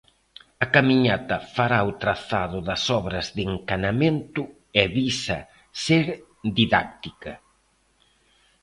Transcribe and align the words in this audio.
A 0.63 0.65
camiñata 0.75 1.35
fará 1.55 1.79
o 1.89 1.91
trazado 2.03 2.57
das 2.69 2.83
obras 2.99 3.25
de 3.35 3.41
encanamento 3.51 4.41
e 4.81 4.83
visa 4.97 5.39
ser 5.83 6.05
didáctica. 6.57 7.33